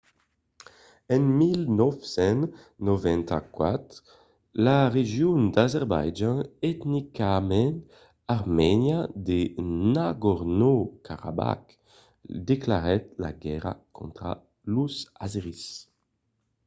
en 1.15 1.19
1994 1.19 3.97
la 4.65 4.77
region 4.97 5.37
d'azerbaitjan 5.55 6.37
etnicament 6.71 7.75
armènia 8.37 8.99
de 9.27 9.39
nagorno-karabakh 9.95 11.67
declarèt 12.49 13.05
la 13.23 13.31
guèrra 13.43 13.73
contra 13.97 14.31
los 14.73 14.93
azèris 15.25 15.63